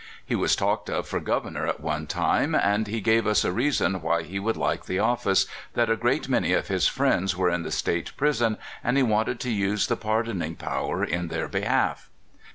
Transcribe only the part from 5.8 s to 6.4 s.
*^ a great